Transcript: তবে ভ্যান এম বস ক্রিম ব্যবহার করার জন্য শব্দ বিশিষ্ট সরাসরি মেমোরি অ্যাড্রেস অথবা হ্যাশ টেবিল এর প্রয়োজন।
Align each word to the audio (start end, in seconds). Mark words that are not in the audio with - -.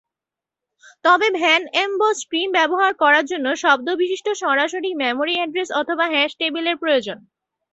তবে 1.05 1.27
ভ্যান 1.37 1.61
এম 1.75 1.91
বস 1.99 2.17
ক্রিম 2.29 2.49
ব্যবহার 2.57 2.91
করার 3.01 3.25
জন্য 3.31 3.47
শব্দ 3.63 3.87
বিশিষ্ট 4.01 4.27
সরাসরি 4.41 4.89
মেমোরি 5.01 5.35
অ্যাড্রেস 5.37 5.69
অথবা 5.81 6.05
হ্যাশ 6.13 6.31
টেবিল 6.39 6.65
এর 6.67 6.77
প্রয়োজন। 6.81 7.17